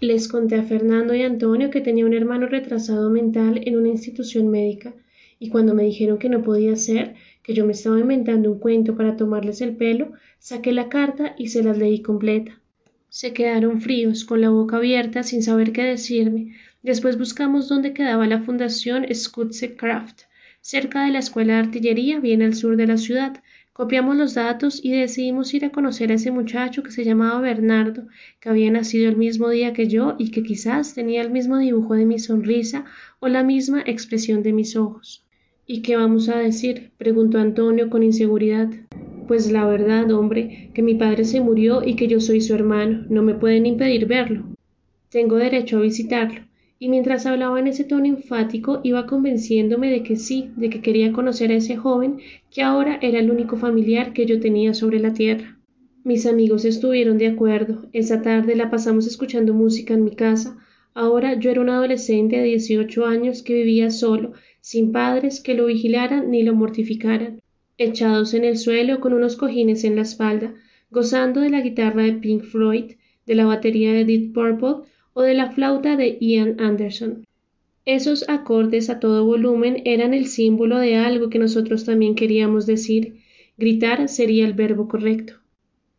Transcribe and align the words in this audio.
Les 0.00 0.28
conté 0.28 0.56
a 0.56 0.62
Fernando 0.62 1.14
y 1.14 1.22
Antonio 1.22 1.70
que 1.70 1.80
tenía 1.80 2.04
un 2.04 2.12
hermano 2.12 2.46
retrasado 2.46 3.08
mental 3.10 3.60
en 3.64 3.76
una 3.76 3.88
institución 3.88 4.48
médica, 4.48 4.94
y 5.38 5.48
cuando 5.48 5.74
me 5.74 5.84
dijeron 5.84 6.18
que 6.18 6.28
no 6.28 6.42
podía 6.42 6.76
ser, 6.76 7.14
que 7.42 7.54
yo 7.54 7.64
me 7.64 7.72
estaba 7.72 7.98
inventando 7.98 8.52
un 8.52 8.58
cuento 8.58 8.94
para 8.94 9.16
tomarles 9.16 9.60
el 9.60 9.76
pelo, 9.76 10.12
saqué 10.38 10.72
la 10.72 10.88
carta 10.88 11.34
y 11.38 11.48
se 11.48 11.62
las 11.62 11.78
leí 11.78 12.02
completa. 12.02 12.60
Se 13.08 13.32
quedaron 13.32 13.80
fríos, 13.80 14.24
con 14.24 14.40
la 14.42 14.50
boca 14.50 14.76
abierta, 14.76 15.22
sin 15.22 15.42
saber 15.42 15.72
qué 15.72 15.82
decirme. 15.82 16.54
Después 16.82 17.16
buscamos 17.16 17.68
dónde 17.68 17.94
quedaba 17.94 18.26
la 18.26 18.42
Fundación 18.42 19.06
Craft, 19.76 20.22
cerca 20.60 21.04
de 21.04 21.12
la 21.12 21.20
Escuela 21.20 21.54
de 21.54 21.58
Artillería, 21.60 22.20
bien 22.20 22.42
al 22.42 22.54
sur 22.54 22.76
de 22.76 22.86
la 22.86 22.98
ciudad, 22.98 23.42
Copiamos 23.76 24.16
los 24.16 24.32
datos 24.32 24.82
y 24.82 24.92
decidimos 24.92 25.52
ir 25.52 25.66
a 25.66 25.70
conocer 25.70 26.10
a 26.10 26.14
ese 26.14 26.30
muchacho 26.30 26.82
que 26.82 26.90
se 26.90 27.04
llamaba 27.04 27.42
Bernardo, 27.42 28.06
que 28.40 28.48
había 28.48 28.70
nacido 28.70 29.06
el 29.06 29.18
mismo 29.18 29.50
día 29.50 29.74
que 29.74 29.86
yo 29.86 30.14
y 30.18 30.30
que 30.30 30.42
quizás 30.42 30.94
tenía 30.94 31.20
el 31.20 31.30
mismo 31.30 31.58
dibujo 31.58 31.92
de 31.92 32.06
mi 32.06 32.18
sonrisa 32.18 32.86
o 33.20 33.28
la 33.28 33.42
misma 33.42 33.82
expresión 33.84 34.42
de 34.42 34.54
mis 34.54 34.76
ojos. 34.76 35.26
¿Y 35.66 35.82
qué 35.82 35.94
vamos 35.94 36.30
a 36.30 36.38
decir? 36.38 36.92
preguntó 36.96 37.36
Antonio 37.36 37.90
con 37.90 38.02
inseguridad. 38.02 38.70
Pues 39.28 39.52
la 39.52 39.66
verdad, 39.66 40.10
hombre, 40.10 40.70
que 40.72 40.80
mi 40.80 40.94
padre 40.94 41.26
se 41.26 41.42
murió 41.42 41.82
y 41.84 41.96
que 41.96 42.08
yo 42.08 42.18
soy 42.18 42.40
su 42.40 42.54
hermano. 42.54 43.04
No 43.10 43.22
me 43.22 43.34
pueden 43.34 43.66
impedir 43.66 44.06
verlo. 44.06 44.46
Tengo 45.10 45.36
derecho 45.36 45.76
a 45.76 45.82
visitarlo 45.82 46.46
y 46.78 46.88
mientras 46.88 47.24
hablaba 47.24 47.58
en 47.58 47.68
ese 47.68 47.84
tono 47.84 48.04
enfático 48.04 48.80
iba 48.82 49.06
convenciéndome 49.06 49.90
de 49.90 50.02
que 50.02 50.16
sí, 50.16 50.50
de 50.56 50.68
que 50.68 50.82
quería 50.82 51.12
conocer 51.12 51.50
a 51.50 51.56
ese 51.56 51.76
joven 51.76 52.18
que 52.50 52.62
ahora 52.62 52.98
era 53.00 53.18
el 53.18 53.30
único 53.30 53.56
familiar 53.56 54.12
que 54.12 54.26
yo 54.26 54.40
tenía 54.40 54.74
sobre 54.74 55.00
la 55.00 55.14
tierra. 55.14 55.58
Mis 56.04 56.26
amigos 56.26 56.64
estuvieron 56.64 57.18
de 57.18 57.28
acuerdo. 57.28 57.86
Esa 57.92 58.22
tarde 58.22 58.54
la 58.54 58.70
pasamos 58.70 59.06
escuchando 59.06 59.54
música 59.54 59.94
en 59.94 60.04
mi 60.04 60.14
casa. 60.14 60.56
Ahora 60.94 61.38
yo 61.38 61.50
era 61.50 61.60
un 61.60 61.70
adolescente 61.70 62.36
de 62.36 62.44
18 62.44 63.06
años 63.06 63.42
que 63.42 63.54
vivía 63.54 63.90
solo, 63.90 64.32
sin 64.60 64.92
padres 64.92 65.40
que 65.40 65.54
lo 65.54 65.66
vigilaran 65.66 66.30
ni 66.30 66.42
lo 66.42 66.54
mortificaran, 66.54 67.40
echados 67.78 68.34
en 68.34 68.44
el 68.44 68.56
suelo 68.56 69.00
con 69.00 69.14
unos 69.14 69.36
cojines 69.36 69.84
en 69.84 69.96
la 69.96 70.02
espalda, 70.02 70.54
gozando 70.90 71.40
de 71.40 71.50
la 71.50 71.60
guitarra 71.60 72.02
de 72.02 72.12
Pink 72.12 72.44
Floyd, 72.44 72.92
de 73.26 73.34
la 73.34 73.46
batería 73.46 73.92
de 73.92 74.04
Deep 74.04 74.32
Purple 74.32 74.86
o 75.16 75.22
de 75.22 75.32
la 75.32 75.50
flauta 75.50 75.96
de 75.96 76.18
Ian 76.20 76.60
Anderson. 76.60 77.24
Esos 77.86 78.28
acordes 78.28 78.90
a 78.90 79.00
todo 79.00 79.24
volumen 79.24 79.80
eran 79.86 80.12
el 80.12 80.26
símbolo 80.26 80.78
de 80.78 80.96
algo 80.96 81.30
que 81.30 81.38
nosotros 81.38 81.86
también 81.86 82.14
queríamos 82.14 82.66
decir. 82.66 83.22
Gritar 83.56 84.10
sería 84.10 84.44
el 84.44 84.52
verbo 84.52 84.88
correcto. 84.88 85.32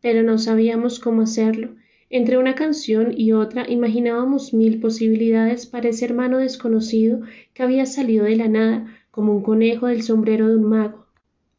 Pero 0.00 0.22
no 0.22 0.38
sabíamos 0.38 1.00
cómo 1.00 1.22
hacerlo. 1.22 1.74
Entre 2.10 2.38
una 2.38 2.54
canción 2.54 3.12
y 3.16 3.32
otra 3.32 3.68
imaginábamos 3.68 4.54
mil 4.54 4.78
posibilidades 4.78 5.66
para 5.66 5.88
ese 5.88 6.04
hermano 6.04 6.38
desconocido 6.38 7.22
que 7.54 7.64
había 7.64 7.86
salido 7.86 8.24
de 8.24 8.36
la 8.36 8.46
nada, 8.46 8.86
como 9.10 9.34
un 9.34 9.42
conejo 9.42 9.88
del 9.88 10.02
sombrero 10.02 10.46
de 10.46 10.54
un 10.54 10.64
mago. 10.64 11.07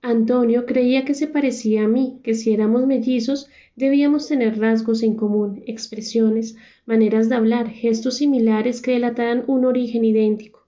Antonio 0.01 0.65
creía 0.65 1.03
que 1.03 1.13
se 1.13 1.27
parecía 1.27 1.83
a 1.83 1.87
mí, 1.89 2.21
que 2.23 2.33
si 2.33 2.53
éramos 2.53 2.87
mellizos 2.87 3.49
debíamos 3.75 4.29
tener 4.29 4.57
rasgos 4.57 5.03
en 5.03 5.15
común, 5.15 5.61
expresiones, 5.65 6.55
maneras 6.85 7.27
de 7.27 7.35
hablar, 7.35 7.69
gestos 7.69 8.15
similares 8.15 8.81
que 8.81 8.91
delataran 8.91 9.43
un 9.47 9.65
origen 9.65 10.05
idéntico. 10.05 10.65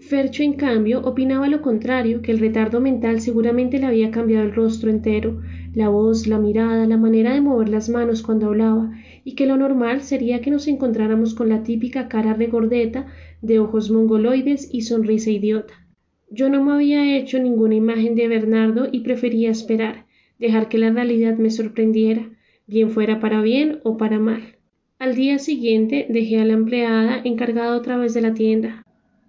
Fercho, 0.00 0.42
en 0.42 0.54
cambio, 0.54 1.00
opinaba 1.02 1.46
lo 1.46 1.62
contrario, 1.62 2.22
que 2.22 2.32
el 2.32 2.40
retardo 2.40 2.80
mental 2.80 3.20
seguramente 3.20 3.78
le 3.78 3.86
había 3.86 4.10
cambiado 4.10 4.44
el 4.44 4.52
rostro 4.52 4.90
entero, 4.90 5.40
la 5.74 5.88
voz, 5.88 6.26
la 6.26 6.40
mirada, 6.40 6.84
la 6.86 6.96
manera 6.96 7.34
de 7.34 7.40
mover 7.40 7.68
las 7.68 7.88
manos 7.88 8.20
cuando 8.20 8.46
hablaba, 8.46 8.90
y 9.22 9.36
que 9.36 9.46
lo 9.46 9.56
normal 9.56 10.02
sería 10.02 10.40
que 10.40 10.50
nos 10.50 10.66
encontráramos 10.66 11.34
con 11.34 11.48
la 11.48 11.62
típica 11.62 12.08
cara 12.08 12.34
regordeta, 12.34 13.06
de 13.42 13.60
ojos 13.60 13.92
mongoloides 13.92 14.68
y 14.72 14.82
sonrisa 14.82 15.30
idiota. 15.30 15.81
Yo 16.34 16.48
no 16.48 16.64
me 16.64 16.72
había 16.72 17.18
hecho 17.18 17.38
ninguna 17.38 17.74
imagen 17.74 18.14
de 18.14 18.26
Bernardo 18.26 18.88
y 18.90 19.00
prefería 19.00 19.50
esperar, 19.50 20.06
dejar 20.38 20.70
que 20.70 20.78
la 20.78 20.90
realidad 20.90 21.36
me 21.36 21.50
sorprendiera, 21.50 22.30
bien 22.66 22.90
fuera 22.90 23.20
para 23.20 23.42
bien 23.42 23.80
o 23.82 23.98
para 23.98 24.18
mal. 24.18 24.56
Al 24.98 25.14
día 25.14 25.38
siguiente 25.38 26.06
dejé 26.08 26.40
a 26.40 26.46
la 26.46 26.54
empleada 26.54 27.20
encargada 27.22 27.76
otra 27.76 27.98
vez 27.98 28.14
de 28.14 28.22
la 28.22 28.32
tienda. 28.32 28.82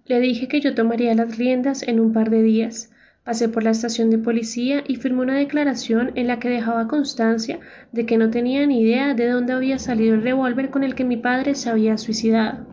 Le 0.05 0.21
dije 0.21 0.47
que 0.47 0.61
yo 0.61 0.75
tomaría 0.75 1.13
las 1.13 1.37
riendas 1.37 1.85
en 1.85 1.99
un 1.99 2.13
par 2.13 2.29
de 2.29 2.41
días. 2.41 2.89
Pasé 3.25 3.49
por 3.49 3.63
la 3.63 3.71
estación 3.71 4.09
de 4.09 4.19
policía 4.19 4.85
y 4.87 4.95
firmé 4.95 5.23
una 5.23 5.37
declaración 5.37 6.11
en 6.15 6.27
la 6.27 6.39
que 6.39 6.47
dejaba 6.47 6.87
constancia 6.87 7.59
de 7.91 8.05
que 8.05 8.17
no 8.17 8.29
tenía 8.29 8.65
ni 8.65 8.79
idea 8.79 9.13
de 9.13 9.27
dónde 9.27 9.51
había 9.51 9.77
salido 9.77 10.15
el 10.15 10.23
revólver 10.23 10.69
con 10.69 10.85
el 10.85 10.95
que 10.95 11.03
mi 11.03 11.17
padre 11.17 11.55
se 11.55 11.69
había 11.69 11.97
suicidado 11.97 12.65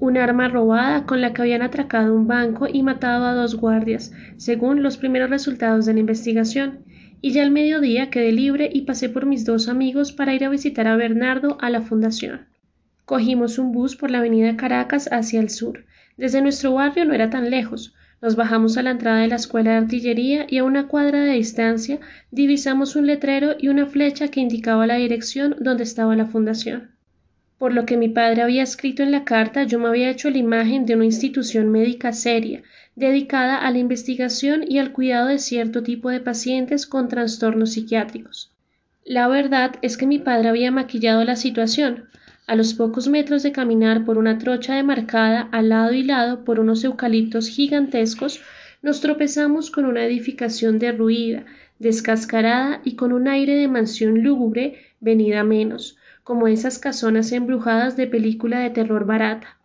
un 0.00 0.16
arma 0.16 0.48
robada 0.48 1.06
con 1.06 1.20
la 1.20 1.32
que 1.32 1.42
habían 1.42 1.62
atracado 1.62 2.14
un 2.14 2.26
banco 2.26 2.68
y 2.72 2.82
matado 2.82 3.24
a 3.24 3.34
dos 3.34 3.56
guardias, 3.56 4.12
según 4.36 4.82
los 4.82 4.96
primeros 4.96 5.30
resultados 5.30 5.86
de 5.86 5.94
la 5.94 6.00
investigación, 6.00 6.84
y 7.20 7.32
ya 7.32 7.42
al 7.42 7.50
mediodía 7.50 8.10
quedé 8.10 8.30
libre 8.30 8.70
y 8.72 8.82
pasé 8.82 9.08
por 9.08 9.26
mis 9.26 9.44
dos 9.44 9.68
amigos 9.68 10.12
para 10.12 10.34
ir 10.34 10.44
a 10.44 10.50
visitar 10.50 10.86
a 10.86 10.96
Bernardo 10.96 11.58
a 11.60 11.68
la 11.70 11.80
fundación. 11.80 12.46
Cogimos 13.04 13.58
un 13.58 13.72
bus 13.72 13.96
por 13.96 14.10
la 14.10 14.18
avenida 14.18 14.56
Caracas 14.56 15.08
hacia 15.10 15.40
el 15.40 15.50
sur. 15.50 15.84
Desde 16.16 16.42
nuestro 16.42 16.74
barrio 16.74 17.04
no 17.04 17.14
era 17.14 17.30
tan 17.30 17.50
lejos. 17.50 17.94
Nos 18.20 18.36
bajamos 18.36 18.76
a 18.76 18.82
la 18.82 18.90
entrada 18.90 19.20
de 19.20 19.28
la 19.28 19.36
escuela 19.36 19.70
de 19.70 19.76
artillería 19.78 20.46
y 20.48 20.58
a 20.58 20.64
una 20.64 20.88
cuadra 20.88 21.24
de 21.24 21.32
distancia 21.32 22.00
divisamos 22.30 22.96
un 22.96 23.06
letrero 23.06 23.54
y 23.58 23.68
una 23.68 23.86
flecha 23.86 24.28
que 24.28 24.40
indicaba 24.40 24.86
la 24.86 24.96
dirección 24.96 25.56
donde 25.58 25.84
estaba 25.84 26.14
la 26.16 26.26
fundación. 26.26 26.97
Por 27.58 27.74
lo 27.74 27.86
que 27.86 27.96
mi 27.96 28.08
padre 28.08 28.42
había 28.42 28.62
escrito 28.62 29.02
en 29.02 29.10
la 29.10 29.24
carta, 29.24 29.64
yo 29.64 29.80
me 29.80 29.88
había 29.88 30.10
hecho 30.10 30.30
la 30.30 30.38
imagen 30.38 30.86
de 30.86 30.94
una 30.94 31.04
institución 31.04 31.70
médica 31.70 32.12
seria, 32.12 32.62
dedicada 32.94 33.58
a 33.58 33.70
la 33.72 33.78
investigación 33.78 34.64
y 34.66 34.78
al 34.78 34.92
cuidado 34.92 35.26
de 35.26 35.40
cierto 35.40 35.82
tipo 35.82 36.08
de 36.08 36.20
pacientes 36.20 36.86
con 36.86 37.08
trastornos 37.08 37.72
psiquiátricos. 37.72 38.52
La 39.04 39.26
verdad 39.26 39.72
es 39.82 39.96
que 39.96 40.06
mi 40.06 40.20
padre 40.20 40.48
había 40.48 40.70
maquillado 40.70 41.24
la 41.24 41.34
situación. 41.34 42.04
A 42.46 42.54
los 42.54 42.74
pocos 42.74 43.08
metros 43.08 43.42
de 43.42 43.52
caminar 43.52 44.04
por 44.04 44.18
una 44.18 44.38
trocha 44.38 44.74
demarcada 44.74 45.48
al 45.52 45.68
lado 45.68 45.92
y 45.92 46.02
lado 46.02 46.44
por 46.44 46.60
unos 46.60 46.84
eucaliptos 46.84 47.48
gigantescos, 47.48 48.40
nos 48.82 49.00
tropezamos 49.00 49.72
con 49.72 49.84
una 49.84 50.04
edificación 50.06 50.78
derruida, 50.78 51.44
descascarada 51.80 52.80
y 52.84 52.94
con 52.94 53.12
un 53.12 53.26
aire 53.28 53.54
de 53.54 53.68
mansión 53.68 54.22
lúgubre 54.22 54.78
venida 55.00 55.42
menos, 55.42 55.97
como 56.28 56.46
esas 56.46 56.78
casonas 56.78 57.32
embrujadas 57.32 57.96
de 57.96 58.06
película 58.06 58.60
de 58.60 58.68
terror 58.68 59.06
barata. 59.06 59.58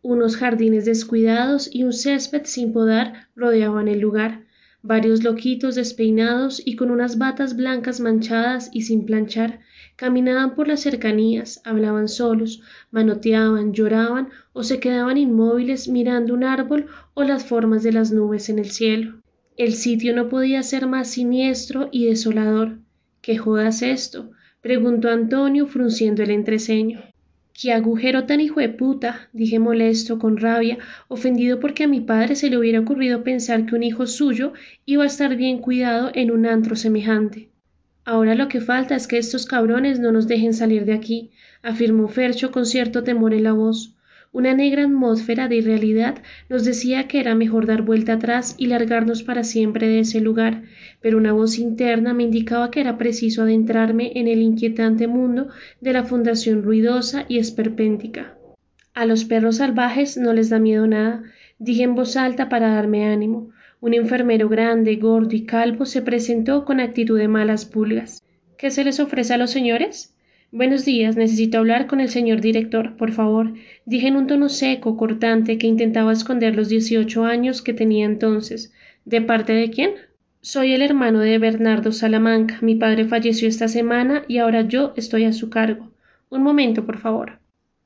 Unos 0.00 0.36
jardines 0.36 0.84
descuidados 0.84 1.68
y 1.68 1.82
un 1.82 1.92
césped 1.92 2.42
sin 2.44 2.72
podar 2.72 3.26
rodeaban 3.34 3.88
el 3.88 3.98
lugar. 3.98 4.44
Varios 4.80 5.24
loquitos 5.24 5.74
despeinados 5.74 6.64
y 6.64 6.76
con 6.76 6.92
unas 6.92 7.18
batas 7.18 7.56
blancas 7.56 7.98
manchadas 7.98 8.70
y 8.72 8.82
sin 8.82 9.06
planchar 9.06 9.58
caminaban 9.96 10.54
por 10.54 10.68
las 10.68 10.82
cercanías, 10.82 11.60
hablaban 11.64 12.06
solos, 12.06 12.62
manoteaban, 12.92 13.72
lloraban 13.72 14.28
o 14.52 14.62
se 14.62 14.78
quedaban 14.78 15.18
inmóviles 15.18 15.88
mirando 15.88 16.32
un 16.32 16.44
árbol 16.44 16.86
o 17.14 17.24
las 17.24 17.44
formas 17.44 17.82
de 17.82 17.90
las 17.90 18.12
nubes 18.12 18.48
en 18.48 18.60
el 18.60 18.70
cielo. 18.70 19.20
El 19.56 19.72
sitio 19.74 20.14
no 20.14 20.28
podía 20.28 20.62
ser 20.62 20.86
más 20.86 21.08
siniestro 21.08 21.88
y 21.90 22.06
desolador. 22.06 22.78
¿Qué 23.20 23.36
jodas 23.36 23.82
esto? 23.82 24.30
Preguntó 24.64 25.10
Antonio 25.10 25.66
frunciendo 25.66 26.22
el 26.22 26.30
entreceño. 26.30 27.02
¡Qué 27.52 27.74
agujero 27.74 28.24
tan 28.24 28.40
hijo 28.40 28.60
de 28.60 28.70
puta! 28.70 29.28
dije 29.34 29.58
molesto, 29.58 30.18
con 30.18 30.38
rabia, 30.38 30.78
ofendido 31.06 31.60
porque 31.60 31.84
a 31.84 31.86
mi 31.86 32.00
padre 32.00 32.34
se 32.34 32.48
le 32.48 32.56
hubiera 32.56 32.80
ocurrido 32.80 33.22
pensar 33.24 33.66
que 33.66 33.74
un 33.74 33.82
hijo 33.82 34.06
suyo 34.06 34.54
iba 34.86 35.02
a 35.02 35.06
estar 35.06 35.36
bien 35.36 35.58
cuidado 35.58 36.10
en 36.14 36.30
un 36.30 36.46
antro 36.46 36.76
semejante. 36.76 37.50
Ahora 38.06 38.34
lo 38.34 38.48
que 38.48 38.62
falta 38.62 38.96
es 38.96 39.06
que 39.06 39.18
estos 39.18 39.44
cabrones 39.44 40.00
no 40.00 40.12
nos 40.12 40.28
dejen 40.28 40.54
salir 40.54 40.86
de 40.86 40.94
aquí, 40.94 41.30
afirmó 41.62 42.08
Fercho 42.08 42.50
con 42.50 42.64
cierto 42.64 43.04
temor 43.04 43.34
en 43.34 43.42
la 43.42 43.52
voz. 43.52 43.94
Una 44.34 44.52
negra 44.52 44.82
atmósfera 44.82 45.46
de 45.46 45.54
irrealidad 45.58 46.16
nos 46.48 46.64
decía 46.64 47.06
que 47.06 47.20
era 47.20 47.36
mejor 47.36 47.66
dar 47.66 47.82
vuelta 47.82 48.14
atrás 48.14 48.56
y 48.58 48.66
largarnos 48.66 49.22
para 49.22 49.44
siempre 49.44 49.86
de 49.86 50.00
ese 50.00 50.20
lugar, 50.20 50.62
pero 51.00 51.18
una 51.18 51.32
voz 51.32 51.56
interna 51.56 52.14
me 52.14 52.24
indicaba 52.24 52.72
que 52.72 52.80
era 52.80 52.98
preciso 52.98 53.42
adentrarme 53.42 54.10
en 54.16 54.26
el 54.26 54.42
inquietante 54.42 55.06
mundo 55.06 55.50
de 55.80 55.92
la 55.92 56.02
fundación 56.02 56.64
ruidosa 56.64 57.26
y 57.28 57.38
esperpéntica. 57.38 58.36
A 58.92 59.06
los 59.06 59.24
perros 59.24 59.58
salvajes 59.58 60.16
no 60.16 60.32
les 60.32 60.50
da 60.50 60.58
miedo 60.58 60.88
nada, 60.88 61.22
dije 61.60 61.84
en 61.84 61.94
voz 61.94 62.16
alta 62.16 62.48
para 62.48 62.74
darme 62.74 63.06
ánimo. 63.06 63.50
Un 63.80 63.94
enfermero 63.94 64.48
grande, 64.48 64.96
gordo 64.96 65.36
y 65.36 65.46
calvo 65.46 65.86
se 65.86 66.02
presentó 66.02 66.64
con 66.64 66.80
actitud 66.80 67.16
de 67.20 67.28
malas 67.28 67.66
pulgas. 67.66 68.20
¿Qué 68.58 68.72
se 68.72 68.82
les 68.82 68.98
ofrece 68.98 69.34
a 69.34 69.38
los 69.38 69.52
señores? 69.52 70.13
Buenos 70.56 70.84
días, 70.84 71.16
necesito 71.16 71.58
hablar 71.58 71.88
con 71.88 71.98
el 71.98 72.08
señor 72.08 72.40
director, 72.40 72.96
por 72.96 73.10
favor, 73.10 73.54
dije 73.86 74.06
en 74.06 74.14
un 74.14 74.28
tono 74.28 74.48
seco, 74.48 74.96
cortante, 74.96 75.58
que 75.58 75.66
intentaba 75.66 76.12
esconder 76.12 76.54
los 76.54 76.68
dieciocho 76.68 77.24
años 77.24 77.60
que 77.60 77.74
tenía 77.74 78.06
entonces. 78.06 78.72
¿De 79.04 79.20
parte 79.20 79.52
de 79.52 79.70
quién? 79.70 79.94
Soy 80.42 80.72
el 80.72 80.82
hermano 80.82 81.18
de 81.18 81.38
Bernardo 81.38 81.90
Salamanca. 81.90 82.58
Mi 82.62 82.76
padre 82.76 83.04
falleció 83.04 83.48
esta 83.48 83.66
semana 83.66 84.22
y 84.28 84.38
ahora 84.38 84.60
yo 84.62 84.92
estoy 84.96 85.24
a 85.24 85.32
su 85.32 85.50
cargo. 85.50 85.90
Un 86.30 86.44
momento, 86.44 86.86
por 86.86 86.98
favor. 86.98 87.40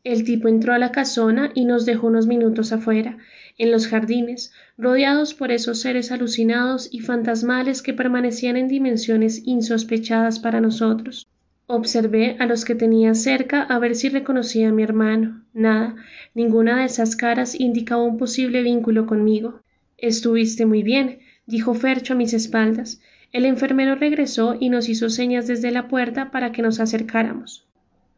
El 0.04 0.24
tipo 0.24 0.46
entró 0.48 0.74
a 0.74 0.78
la 0.78 0.92
casona 0.92 1.52
y 1.54 1.64
nos 1.64 1.86
dejó 1.86 2.08
unos 2.08 2.26
minutos 2.26 2.72
afuera, 2.72 3.16
en 3.56 3.70
los 3.70 3.86
jardines, 3.86 4.52
rodeados 4.76 5.32
por 5.32 5.52
esos 5.52 5.80
seres 5.80 6.12
alucinados 6.12 6.90
y 6.92 7.00
fantasmales 7.00 7.80
que 7.80 7.94
permanecían 7.94 8.58
en 8.58 8.68
dimensiones 8.68 9.40
insospechadas 9.46 10.38
para 10.38 10.60
nosotros. 10.60 11.26
Observé 11.70 12.34
a 12.38 12.46
los 12.46 12.64
que 12.64 12.74
tenía 12.74 13.14
cerca 13.14 13.60
a 13.62 13.78
ver 13.78 13.94
si 13.94 14.08
reconocía 14.08 14.70
a 14.70 14.72
mi 14.72 14.82
hermano. 14.82 15.44
Nada, 15.52 15.96
ninguna 16.34 16.78
de 16.78 16.86
esas 16.86 17.14
caras 17.14 17.54
indicaba 17.60 18.02
un 18.04 18.16
posible 18.16 18.62
vínculo 18.62 19.04
conmigo. 19.04 19.60
Estuviste 19.98 20.64
muy 20.64 20.82
bien, 20.82 21.18
dijo 21.44 21.74
Fercho 21.74 22.14
a 22.14 22.16
mis 22.16 22.32
espaldas. 22.32 23.02
El 23.32 23.44
enfermero 23.44 23.96
regresó 23.96 24.56
y 24.58 24.70
nos 24.70 24.88
hizo 24.88 25.10
señas 25.10 25.46
desde 25.46 25.70
la 25.70 25.88
puerta 25.88 26.30
para 26.30 26.52
que 26.52 26.62
nos 26.62 26.80
acercáramos. 26.80 27.66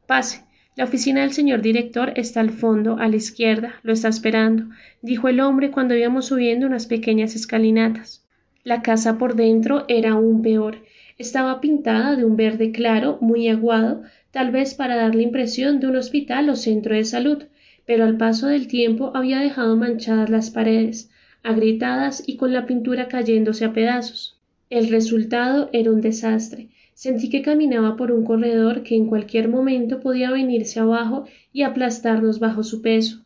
Pase. 0.06 0.44
La 0.76 0.84
oficina 0.84 1.22
del 1.22 1.32
señor 1.32 1.60
director 1.60 2.12
está 2.14 2.38
al 2.38 2.50
fondo, 2.50 2.98
a 2.98 3.08
la 3.08 3.16
izquierda. 3.16 3.80
Lo 3.82 3.92
está 3.92 4.06
esperando, 4.06 4.66
dijo 5.02 5.26
el 5.26 5.40
hombre 5.40 5.72
cuando 5.72 5.96
íbamos 5.96 6.26
subiendo 6.26 6.68
unas 6.68 6.86
pequeñas 6.86 7.34
escalinatas. 7.34 8.24
La 8.62 8.80
casa 8.80 9.18
por 9.18 9.34
dentro 9.34 9.86
era 9.88 10.12
aún 10.12 10.40
peor. 10.40 10.84
Estaba 11.20 11.60
pintada 11.60 12.16
de 12.16 12.24
un 12.24 12.34
verde 12.34 12.72
claro, 12.72 13.18
muy 13.20 13.46
aguado, 13.48 14.00
tal 14.30 14.50
vez 14.52 14.72
para 14.72 14.96
dar 14.96 15.14
la 15.14 15.20
impresión 15.20 15.78
de 15.78 15.86
un 15.86 15.96
hospital 15.96 16.48
o 16.48 16.56
centro 16.56 16.94
de 16.94 17.04
salud, 17.04 17.44
pero 17.84 18.04
al 18.04 18.16
paso 18.16 18.46
del 18.46 18.68
tiempo 18.68 19.10
había 19.14 19.38
dejado 19.40 19.76
manchadas 19.76 20.30
las 20.30 20.48
paredes, 20.48 21.10
agrietadas 21.42 22.26
y 22.26 22.38
con 22.38 22.54
la 22.54 22.64
pintura 22.64 23.08
cayéndose 23.08 23.66
a 23.66 23.74
pedazos. 23.74 24.40
El 24.70 24.88
resultado 24.88 25.68
era 25.74 25.90
un 25.90 26.00
desastre. 26.00 26.70
Sentí 26.94 27.28
que 27.28 27.42
caminaba 27.42 27.96
por 27.96 28.12
un 28.12 28.24
corredor 28.24 28.82
que 28.82 28.96
en 28.96 29.06
cualquier 29.06 29.50
momento 29.50 30.00
podía 30.00 30.30
venirse 30.30 30.80
abajo 30.80 31.26
y 31.52 31.64
aplastarnos 31.64 32.38
bajo 32.38 32.62
su 32.62 32.80
peso. 32.80 33.19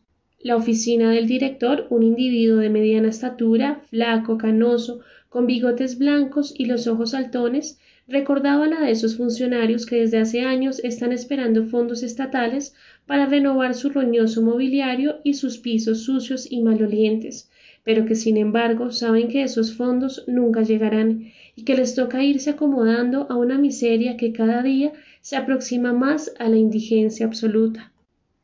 La 0.45 0.57
oficina 0.57 1.09
del 1.09 1.25
director, 1.25 1.87
un 1.89 2.03
individuo 2.03 2.57
de 2.57 2.69
mediana 2.69 3.09
estatura, 3.09 3.81
flaco, 3.89 4.37
canoso, 4.37 4.99
con 5.27 5.47
bigotes 5.47 5.97
blancos 5.97 6.53
y 6.55 6.65
los 6.65 6.85
ojos 6.85 7.09
saltones, 7.09 7.79
recordaba 8.07 8.67
la 8.67 8.81
de 8.81 8.91
esos 8.91 9.17
funcionarios 9.17 9.87
que 9.87 9.95
desde 9.95 10.19
hace 10.19 10.41
años 10.41 10.77
están 10.83 11.13
esperando 11.13 11.65
fondos 11.65 12.03
estatales 12.03 12.75
para 13.07 13.25
renovar 13.25 13.73
su 13.73 13.89
roñoso 13.89 14.43
mobiliario 14.43 15.15
y 15.23 15.33
sus 15.33 15.57
pisos 15.57 16.03
sucios 16.03 16.45
y 16.51 16.61
malolientes, 16.61 17.49
pero 17.83 18.05
que 18.05 18.13
sin 18.13 18.37
embargo 18.37 18.91
saben 18.91 19.29
que 19.29 19.41
esos 19.41 19.73
fondos 19.73 20.25
nunca 20.27 20.61
llegarán 20.61 21.31
y 21.55 21.63
que 21.63 21.75
les 21.75 21.95
toca 21.95 22.23
irse 22.23 22.51
acomodando 22.51 23.25
a 23.31 23.35
una 23.35 23.57
miseria 23.57 24.15
que 24.15 24.31
cada 24.31 24.61
día 24.61 24.93
se 25.21 25.37
aproxima 25.37 25.91
más 25.91 26.35
a 26.37 26.49
la 26.49 26.57
indigencia 26.57 27.25
absoluta. 27.25 27.91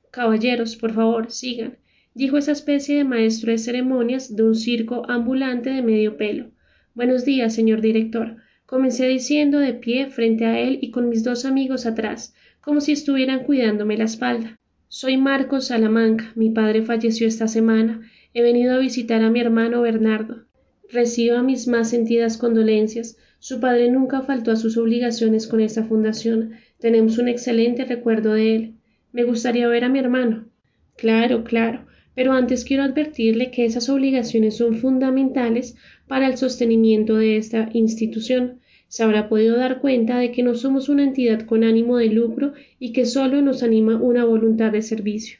Caballeros, 0.10 0.76
por 0.76 0.94
favor, 0.94 1.30
sigan, 1.30 1.78
dijo 2.14 2.38
esa 2.38 2.52
especie 2.52 2.98
de 2.98 3.04
maestro 3.04 3.52
de 3.52 3.58
ceremonias 3.58 4.36
de 4.36 4.44
un 4.44 4.56
circo 4.56 5.04
ambulante 5.10 5.70
de 5.70 5.82
medio 5.82 6.18
pelo. 6.18 6.52
Buenos 6.94 7.26
días, 7.26 7.56
señor 7.56 7.82
director. 7.82 8.38
Comencé 8.66 9.08
diciendo 9.08 9.60
de 9.60 9.74
pie 9.74 10.08
frente 10.08 10.46
a 10.46 10.60
él 10.60 10.80
y 10.82 10.92
con 10.92 11.10
mis 11.10 11.24
dos 11.24 11.46
amigos 11.46 11.86
atrás, 11.86 12.34
como 12.60 12.82
si 12.82 12.92
estuvieran 12.92 13.44
cuidándome 13.44 13.98
la 13.98 14.06
espalda. 14.06 14.58
Soy 14.88 15.18
Marcos 15.18 15.68
Salamanca. 15.68 16.32
Mi 16.36 16.50
padre 16.50 16.84
falleció 16.84 17.28
esta 17.28 17.48
semana 17.48 18.02
He 18.34 18.42
venido 18.42 18.74
a 18.74 18.78
visitar 18.78 19.22
a 19.24 19.30
mi 19.30 19.42
hermano 19.42 19.82
Bernardo. 19.82 20.46
Reciba 20.90 21.42
mis 21.44 21.68
más 21.68 21.90
sentidas 21.90 22.38
condolencias. 22.38 23.18
Su 23.40 23.60
padre 23.60 23.90
nunca 23.90 24.22
faltó 24.22 24.52
a 24.52 24.56
sus 24.56 24.78
obligaciones 24.78 25.48
con 25.48 25.60
esta 25.60 25.84
fundación. 25.84 26.52
Tenemos 26.80 27.18
un 27.18 27.28
excelente 27.28 27.84
recuerdo 27.86 28.34
de 28.34 28.56
él. 28.56 28.76
Me 29.12 29.24
gustaría 29.24 29.68
ver 29.68 29.84
a 29.84 29.90
mi 29.90 30.00
hermano. 30.00 30.46
Claro, 30.96 31.44
claro. 31.44 31.86
Pero 32.16 32.34
antes 32.34 32.66
quiero 32.66 32.84
advertirle 32.84 33.52
que 33.52 33.66
esas 33.66 33.90
obligaciones 33.90 34.58
son 34.58 34.76
fundamentales 34.76 35.76
para 36.08 36.28
el 36.28 36.38
sostenimiento 36.38 37.16
de 37.16 37.38
esta 37.38 37.70
institución. 37.74 38.60
Se 38.88 39.04
habrá 39.04 39.30
podido 39.30 39.58
dar 39.58 39.80
cuenta 39.80 40.18
de 40.20 40.32
que 40.32 40.44
no 40.44 40.56
somos 40.56 40.90
una 40.90 41.04
entidad 41.04 41.46
con 41.46 41.64
ánimo 41.64 41.98
de 41.98 42.08
lucro 42.08 42.54
y 42.80 42.92
que 42.92 43.06
solo 43.06 43.42
nos 43.42 43.64
anima 43.64 43.96
una 44.02 44.26
voluntad 44.26 44.72
de 44.74 44.82
servicio. 44.82 45.40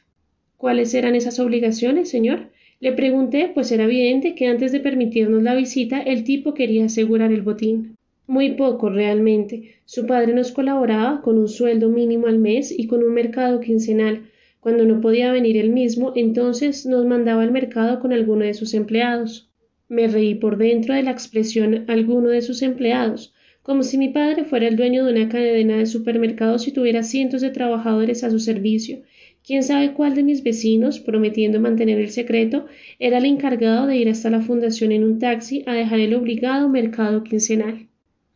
¿Cuáles 0.56 0.94
eran 0.94 1.14
esas 1.14 1.38
obligaciones, 1.40 2.08
señor? 2.08 2.48
Le 2.80 2.92
pregunté, 2.92 3.50
pues 3.52 3.70
era 3.70 3.84
evidente 3.84 4.34
que 4.34 4.46
antes 4.46 4.72
de 4.72 4.80
permitirnos 4.80 5.42
la 5.42 5.54
visita 5.54 6.00
el 6.00 6.24
tipo 6.24 6.54
quería 6.54 6.86
asegurar 6.86 7.32
el 7.32 7.42
botín. 7.42 7.96
Muy 8.26 8.52
poco, 8.52 8.88
realmente. 8.88 9.74
Su 9.84 10.06
padre 10.06 10.32
nos 10.32 10.52
colaboraba 10.52 11.20
con 11.20 11.36
un 11.38 11.48
sueldo 11.48 11.90
mínimo 11.90 12.28
al 12.28 12.38
mes 12.38 12.72
y 12.76 12.86
con 12.86 13.04
un 13.04 13.12
mercado 13.12 13.60
quincenal. 13.60 14.30
Cuando 14.62 14.86
no 14.86 15.02
podía 15.02 15.30
venir 15.30 15.58
él 15.58 15.70
mismo, 15.70 16.12
entonces 16.16 16.86
nos 16.86 17.04
mandaba 17.04 17.42
al 17.42 17.50
mercado 17.50 18.00
con 18.00 18.14
alguno 18.14 18.44
de 18.44 18.54
sus 18.54 18.72
empleados. 18.72 19.50
Me 19.88 20.06
reí 20.06 20.34
por 20.36 20.56
dentro 20.56 20.94
de 20.94 21.02
la 21.02 21.10
expresión 21.10 21.84
alguno 21.88 22.30
de 22.30 22.40
sus 22.40 22.62
empleados, 22.62 23.34
como 23.62 23.82
si 23.82 23.98
mi 23.98 24.08
padre 24.08 24.44
fuera 24.44 24.68
el 24.68 24.76
dueño 24.76 25.04
de 25.04 25.12
una 25.12 25.28
cadena 25.28 25.76
de 25.76 25.86
supermercados 25.86 26.66
y 26.68 26.72
tuviera 26.72 27.02
cientos 27.02 27.40
de 27.40 27.50
trabajadores 27.50 28.24
a 28.24 28.30
su 28.30 28.38
servicio, 28.38 29.02
Quién 29.44 29.64
sabe 29.64 29.92
cuál 29.92 30.14
de 30.14 30.22
mis 30.22 30.44
vecinos, 30.44 31.00
prometiendo 31.00 31.58
mantener 31.60 31.98
el 31.98 32.10
secreto, 32.10 32.66
era 33.00 33.18
el 33.18 33.24
encargado 33.24 33.88
de 33.88 33.96
ir 33.96 34.08
hasta 34.08 34.30
la 34.30 34.40
fundación 34.40 34.92
en 34.92 35.02
un 35.02 35.18
taxi 35.18 35.64
a 35.66 35.72
dejar 35.74 35.98
el 35.98 36.14
obligado 36.14 36.68
mercado 36.68 37.24
quincenal. 37.24 37.88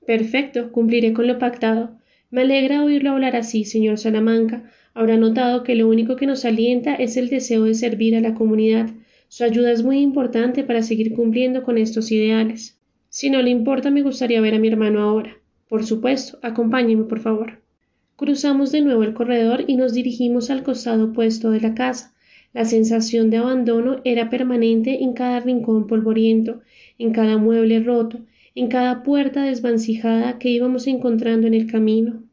Perfecto, 0.05 0.72
cumpliré 0.72 1.12
con 1.12 1.29
lo 1.29 1.38
pactado. 1.38 1.96
Me 2.32 2.40
alegra 2.40 2.82
oírlo 2.82 3.11
hablar 3.11 3.37
así, 3.37 3.64
señor 3.64 3.99
Salamanca. 3.99 4.69
Habrá 4.96 5.19
notado 5.19 5.62
que 5.62 5.75
lo 5.75 5.88
único 5.90 6.16
que 6.16 6.25
nos 6.25 6.46
alienta 6.46 6.94
es 6.94 7.19
el 7.19 7.28
deseo 7.28 7.64
de 7.64 7.75
servir 7.75 8.16
a 8.16 8.22
la 8.22 8.32
comunidad. 8.32 8.88
Su 9.28 9.44
ayuda 9.44 9.70
es 9.70 9.82
muy 9.82 9.98
importante 9.98 10.64
para 10.64 10.81
seguir 10.81 11.12
cumpliendo 11.12 11.64
con 11.64 11.76
estos 11.76 12.10
ideales. 12.10 12.81
Si 13.10 13.28
no 13.28 13.43
le 13.43 13.50
importa, 13.50 13.90
me 13.90 14.00
gustaría 14.00 14.40
ver 14.40 14.54
a 14.54 14.58
mi 14.58 14.69
hermano 14.69 15.02
ahora. 15.02 15.37
Por 15.69 15.84
supuesto, 15.84 16.38
acompáñeme, 16.40 17.04
por 17.04 17.20
favor. 17.20 17.60
Cruzamos 18.16 18.72
de 18.72 18.81
nuevo 18.81 19.02
el 19.02 19.12
corredor 19.12 19.64
y 19.66 19.76
nos 19.76 19.93
dirigimos 19.93 20.48
al 20.48 20.62
costado 20.62 21.10
opuesto 21.10 21.50
de 21.50 21.60
la 21.60 21.75
casa. 21.75 22.14
La 22.54 22.64
sensación 22.64 23.28
de 23.28 23.37
abandono 23.37 24.00
era 24.04 24.31
permanente 24.31 25.02
en 25.02 25.12
cada 25.12 25.40
rincón 25.40 25.88
polvoriento, 25.88 26.62
en 26.98 27.12
cada 27.12 27.37
mueble 27.37 27.81
roto, 27.81 28.20
en 28.54 28.69
cada 28.69 29.02
puerta 29.02 29.43
desvancijada 29.43 30.38
que 30.38 30.48
íbamos 30.48 30.87
encontrando 30.87 31.46
en 31.46 31.52
el 31.52 31.70
camino. 31.70 32.25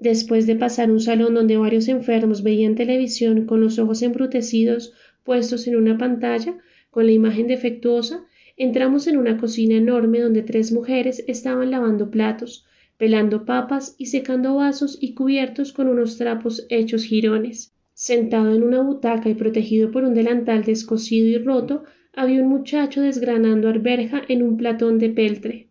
Después 0.00 0.46
de 0.46 0.56
pasar 0.56 0.90
un 0.90 0.98
salón 0.98 1.34
donde 1.34 1.58
varios 1.58 1.86
enfermos 1.86 2.42
veían 2.42 2.74
televisión 2.74 3.44
con 3.44 3.60
los 3.60 3.78
ojos 3.78 4.00
embrutecidos 4.00 4.94
puestos 5.24 5.66
en 5.66 5.76
una 5.76 5.98
pantalla, 5.98 6.56
con 6.90 7.04
la 7.04 7.12
imagen 7.12 7.46
defectuosa, 7.46 8.24
entramos 8.56 9.06
en 9.06 9.18
una 9.18 9.36
cocina 9.36 9.76
enorme 9.76 10.20
donde 10.20 10.42
tres 10.42 10.72
mujeres 10.72 11.22
estaban 11.28 11.70
lavando 11.70 12.10
platos, 12.10 12.64
pelando 12.96 13.44
papas 13.44 13.94
y 13.98 14.06
secando 14.06 14.54
vasos 14.54 14.96
y 15.00 15.12
cubiertos 15.12 15.74
con 15.74 15.86
unos 15.86 16.16
trapos 16.16 16.66
hechos 16.70 17.04
jirones. 17.04 17.74
Sentado 17.92 18.54
en 18.54 18.62
una 18.62 18.80
butaca 18.80 19.28
y 19.28 19.34
protegido 19.34 19.90
por 19.90 20.04
un 20.04 20.14
delantal 20.14 20.64
descosido 20.64 21.28
y 21.28 21.36
roto, 21.36 21.84
había 22.14 22.40
un 22.42 22.48
muchacho 22.48 23.02
desgranando 23.02 23.68
arberja 23.68 24.22
en 24.28 24.42
un 24.42 24.56
platón 24.56 24.98
de 24.98 25.10
peltre. 25.10 25.69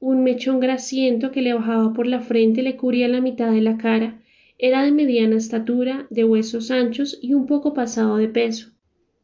Un 0.00 0.22
mechón 0.22 0.60
grasiento 0.60 1.32
que 1.32 1.42
le 1.42 1.54
bajaba 1.54 1.92
por 1.92 2.06
la 2.06 2.20
frente 2.20 2.62
le 2.62 2.76
cubría 2.76 3.08
la 3.08 3.20
mitad 3.20 3.50
de 3.52 3.60
la 3.60 3.76
cara. 3.76 4.20
Era 4.58 4.82
de 4.82 4.92
mediana 4.92 5.36
estatura, 5.36 6.06
de 6.10 6.24
huesos 6.24 6.70
anchos 6.70 7.18
y 7.20 7.34
un 7.34 7.46
poco 7.46 7.74
pasado 7.74 8.16
de 8.16 8.28
peso. 8.28 8.72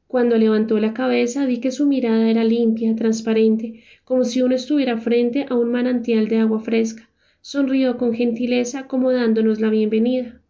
Cuando 0.07 0.37
levantó 0.37 0.79
la 0.79 0.93
cabeza 0.93 1.47
vi 1.47 1.59
que 1.59 1.71
su 1.71 1.87
mirada 1.87 2.29
era 2.29 2.45
limpia, 2.45 2.95
transparente, 2.97 3.83
como 4.05 4.25
si 4.25 4.43
uno 4.43 4.55
estuviera 4.55 4.99
frente 4.99 5.47
a 5.49 5.55
un 5.55 5.71
manantial 5.71 6.29
de 6.29 6.39
agua 6.39 6.61
fresca 6.61 7.09
sonrió 7.43 7.99
con 7.99 8.15
gentileza 8.15 8.87
como 8.87 9.11
dándonos 9.11 9.61
la 9.61 9.69
bienvenida. 9.69 10.41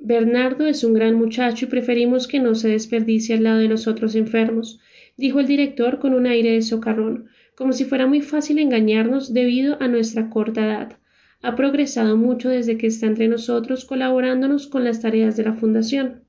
Bernardo 0.00 0.66
es 0.66 0.82
un 0.82 0.94
gran 0.94 1.14
muchacho 1.14 1.64
y 1.64 1.68
preferimos 1.68 2.26
que 2.26 2.40
no 2.40 2.56
se 2.56 2.68
desperdicie 2.68 3.36
al 3.36 3.44
lado 3.44 3.58
de 3.60 3.68
los 3.68 3.86
otros 3.86 4.16
enfermos, 4.16 4.80
dijo 5.16 5.38
el 5.38 5.46
director 5.46 6.00
con 6.00 6.12
un 6.12 6.26
aire 6.26 6.50
de 6.50 6.62
socarrón, 6.62 7.28
como 7.60 7.74
si 7.74 7.84
fuera 7.84 8.06
muy 8.06 8.22
fácil 8.22 8.58
engañarnos 8.58 9.34
debido 9.34 9.76
a 9.82 9.86
nuestra 9.86 10.30
corta 10.30 10.64
edad. 10.64 10.98
Ha 11.42 11.56
progresado 11.56 12.16
mucho 12.16 12.48
desde 12.48 12.78
que 12.78 12.86
está 12.86 13.04
entre 13.04 13.28
nosotros 13.28 13.84
colaborándonos 13.84 14.66
con 14.66 14.82
las 14.82 15.02
tareas 15.02 15.36
de 15.36 15.44
la 15.44 15.52
fundación. 15.52 16.22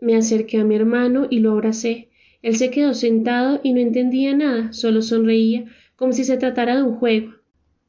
Me 0.00 0.16
acerqué 0.16 0.56
a 0.56 0.64
mi 0.64 0.76
hermano 0.76 1.26
y 1.28 1.40
lo 1.40 1.52
abracé. 1.52 2.08
Él 2.40 2.56
se 2.56 2.70
quedó 2.70 2.94
sentado 2.94 3.60
y 3.62 3.74
no 3.74 3.80
entendía 3.80 4.34
nada, 4.34 4.72
solo 4.72 5.02
sonreía, 5.02 5.66
como 5.94 6.14
si 6.14 6.24
se 6.24 6.38
tratara 6.38 6.76
de 6.76 6.84
un 6.84 6.94
juego. 6.94 7.34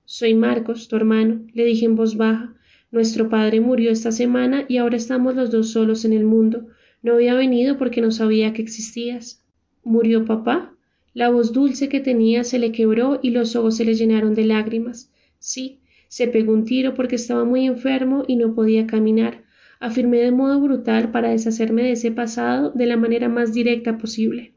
Soy 0.03 0.33
Marcos, 0.33 0.89
tu 0.89 0.97
hermano, 0.97 1.47
le 1.53 1.63
dije 1.63 1.85
en 1.85 1.95
voz 1.95 2.17
baja. 2.17 2.53
Nuestro 2.91 3.29
padre 3.29 3.61
murió 3.61 3.91
esta 3.91 4.11
semana 4.11 4.65
y 4.67 4.75
ahora 4.75 4.97
estamos 4.97 5.35
los 5.35 5.51
dos 5.51 5.71
solos 5.71 6.03
en 6.03 6.11
el 6.11 6.25
mundo. 6.25 6.67
No 7.01 7.13
había 7.13 7.33
venido 7.33 7.77
porque 7.77 8.01
no 8.01 8.11
sabía 8.11 8.51
que 8.51 8.61
existías. 8.61 9.45
¿Murió 9.85 10.25
papá? 10.25 10.75
La 11.19 11.27
voz 11.27 11.51
dulce 11.51 11.89
que 11.89 11.99
tenía 11.99 12.45
se 12.45 12.59
le 12.59 12.71
quebró 12.71 13.19
y 13.21 13.31
los 13.31 13.57
ojos 13.57 13.75
se 13.75 13.83
le 13.83 13.93
llenaron 13.93 14.35
de 14.35 14.45
lágrimas. 14.45 15.11
Sí, 15.37 15.81
se 16.07 16.29
pegó 16.29 16.53
un 16.53 16.63
tiro 16.63 16.93
porque 16.93 17.17
estaba 17.17 17.43
muy 17.43 17.65
enfermo 17.65 18.23
y 18.25 18.37
no 18.37 18.55
podía 18.55 18.87
caminar. 18.87 19.43
afirmé 19.81 20.19
de 20.19 20.31
modo 20.31 20.61
brutal 20.61 21.11
para 21.11 21.31
deshacerme 21.31 21.83
de 21.83 21.91
ese 21.91 22.11
pasado 22.11 22.71
de 22.71 22.85
la 22.85 22.95
manera 22.95 23.27
más 23.27 23.51
directa 23.51 23.97
posible. 23.97 24.53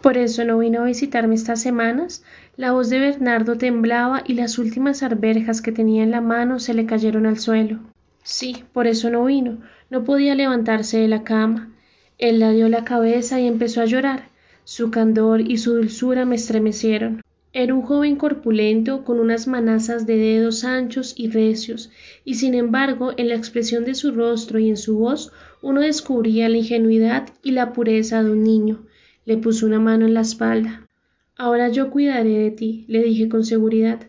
Por 0.00 0.16
eso 0.16 0.44
no 0.44 0.58
vino 0.58 0.82
a 0.82 0.84
visitarme 0.84 1.34
estas 1.34 1.60
semanas. 1.60 2.22
La 2.56 2.70
voz 2.70 2.88
de 2.88 3.00
Bernardo 3.00 3.58
temblaba 3.58 4.22
y 4.24 4.34
las 4.34 4.60
últimas 4.60 5.02
arberjas 5.02 5.60
que 5.60 5.72
tenía 5.72 6.04
en 6.04 6.12
la 6.12 6.20
mano 6.20 6.60
se 6.60 6.72
le 6.72 6.86
cayeron 6.86 7.26
al 7.26 7.40
suelo. 7.40 7.80
Sí, 8.22 8.62
por 8.72 8.86
eso 8.86 9.10
no 9.10 9.24
vino. 9.24 9.58
No 9.90 10.04
podía 10.04 10.36
levantarse 10.36 10.98
de 10.98 11.08
la 11.08 11.24
cama. 11.24 11.74
Él 12.16 12.38
la 12.38 12.52
dio 12.52 12.68
la 12.68 12.84
cabeza 12.84 13.40
y 13.40 13.48
empezó 13.48 13.80
a 13.80 13.86
llorar. 13.86 14.35
Su 14.68 14.90
candor 14.90 15.42
y 15.42 15.58
su 15.58 15.74
dulzura 15.74 16.24
me 16.24 16.34
estremecieron. 16.34 17.22
Era 17.52 17.72
un 17.72 17.82
joven 17.82 18.16
corpulento 18.16 19.04
con 19.04 19.20
unas 19.20 19.46
manazas 19.46 20.06
de 20.06 20.16
dedos 20.16 20.64
anchos 20.64 21.14
y 21.16 21.28
recios, 21.28 21.92
y 22.24 22.34
sin 22.34 22.52
embargo 22.54 23.12
en 23.16 23.28
la 23.28 23.36
expresión 23.36 23.84
de 23.84 23.94
su 23.94 24.10
rostro 24.10 24.58
y 24.58 24.68
en 24.68 24.76
su 24.76 24.98
voz 24.98 25.30
uno 25.62 25.82
descubría 25.82 26.48
la 26.48 26.56
ingenuidad 26.56 27.28
y 27.44 27.52
la 27.52 27.72
pureza 27.72 28.24
de 28.24 28.32
un 28.32 28.42
niño. 28.42 28.84
Le 29.24 29.36
puso 29.36 29.66
una 29.66 29.78
mano 29.78 30.04
en 30.04 30.14
la 30.14 30.22
espalda. 30.22 30.88
Ahora 31.36 31.68
yo 31.68 31.92
cuidaré 31.92 32.36
de 32.36 32.50
ti, 32.50 32.86
le 32.88 33.04
dije 33.04 33.28
con 33.28 33.44
seguridad. 33.44 34.00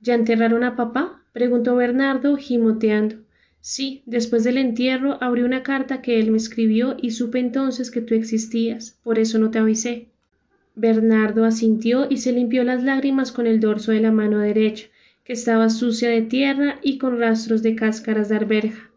¿Ya 0.00 0.14
enterraron 0.14 0.62
a 0.62 0.76
papá? 0.76 1.24
preguntó 1.32 1.74
Bernardo, 1.74 2.36
gimoteando. 2.36 3.25
Sí, 3.68 4.04
después 4.06 4.44
del 4.44 4.58
entierro 4.58 5.18
abrí 5.20 5.42
una 5.42 5.64
carta 5.64 6.00
que 6.00 6.20
él 6.20 6.30
me 6.30 6.36
escribió 6.36 6.96
y 7.02 7.10
supe 7.10 7.40
entonces 7.40 7.90
que 7.90 8.00
tú 8.00 8.14
existías, 8.14 9.00
por 9.02 9.18
eso 9.18 9.40
no 9.40 9.50
te 9.50 9.58
avisé. 9.58 10.06
Bernardo 10.76 11.44
asintió 11.44 12.06
y 12.08 12.18
se 12.18 12.30
limpió 12.30 12.62
las 12.62 12.84
lágrimas 12.84 13.32
con 13.32 13.48
el 13.48 13.58
dorso 13.58 13.90
de 13.90 13.98
la 13.98 14.12
mano 14.12 14.38
derecha, 14.38 14.86
que 15.24 15.32
estaba 15.32 15.68
sucia 15.68 16.08
de 16.08 16.22
tierra 16.22 16.78
y 16.80 16.98
con 16.98 17.18
rastros 17.18 17.64
de 17.64 17.74
cáscaras 17.74 18.28
de 18.28 18.36
arberja. 18.36 18.92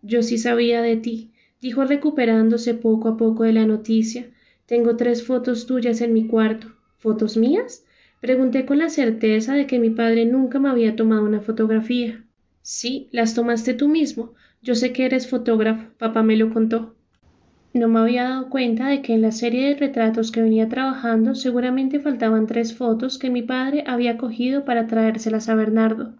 Yo 0.00 0.22
sí 0.22 0.38
sabía 0.38 0.80
de 0.80 0.96
ti, 0.96 1.32
dijo 1.60 1.84
recuperándose 1.84 2.74
poco 2.74 3.08
a 3.08 3.16
poco 3.16 3.42
de 3.42 3.52
la 3.52 3.66
noticia. 3.66 4.30
Tengo 4.66 4.94
tres 4.94 5.24
fotos 5.26 5.66
tuyas 5.66 6.00
en 6.02 6.12
mi 6.12 6.28
cuarto. 6.28 6.68
¿Fotos 6.98 7.36
mías? 7.36 7.84
Pregunté 8.20 8.64
con 8.64 8.78
la 8.78 8.90
certeza 8.90 9.54
de 9.54 9.66
que 9.66 9.80
mi 9.80 9.90
padre 9.90 10.24
nunca 10.24 10.60
me 10.60 10.68
había 10.68 10.94
tomado 10.94 11.24
una 11.24 11.40
fotografía. 11.40 12.23
Sí, 12.66 13.08
las 13.12 13.34
tomaste 13.34 13.74
tú 13.74 13.88
mismo. 13.88 14.32
Yo 14.62 14.74
sé 14.74 14.94
que 14.94 15.04
eres 15.04 15.28
fotógrafo, 15.28 15.90
papá 15.98 16.22
me 16.22 16.34
lo 16.34 16.50
contó. 16.50 16.94
No 17.74 17.88
me 17.88 18.00
había 18.00 18.24
dado 18.24 18.48
cuenta 18.48 18.88
de 18.88 19.02
que 19.02 19.12
en 19.12 19.20
la 19.20 19.32
serie 19.32 19.68
de 19.68 19.74
retratos 19.74 20.32
que 20.32 20.40
venía 20.40 20.66
trabajando 20.70 21.34
seguramente 21.34 22.00
faltaban 22.00 22.46
tres 22.46 22.74
fotos 22.74 23.18
que 23.18 23.28
mi 23.28 23.42
padre 23.42 23.84
había 23.86 24.16
cogido 24.16 24.64
para 24.64 24.86
traérselas 24.86 25.50
a 25.50 25.54
Bernardo. 25.54 26.14